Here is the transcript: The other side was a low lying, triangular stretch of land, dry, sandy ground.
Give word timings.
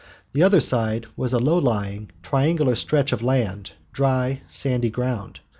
The 0.33 0.41
other 0.41 0.59
side 0.61 1.05
was 1.15 1.31
a 1.31 1.37
low 1.37 1.59
lying, 1.59 2.09
triangular 2.23 2.73
stretch 2.73 3.11
of 3.11 3.21
land, 3.21 3.73
dry, 3.93 4.41
sandy 4.49 4.89
ground. 4.89 5.41